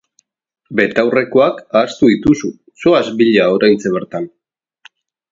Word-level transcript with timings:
Betaurrekoak 0.77 1.59
ahaztu 1.81 2.09
dituzu, 2.11 2.49
zoaz 2.85 3.03
bila 3.19 3.45
oraintxe 3.59 3.93
bertan! 3.99 4.25